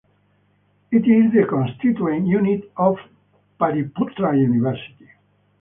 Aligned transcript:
It 0.89 1.07
is 1.07 1.31
the 1.31 1.45
constituent 1.47 2.25
unit 2.25 2.71
of 2.75 2.95
Patliputra 3.59 4.35
University. 4.35 5.07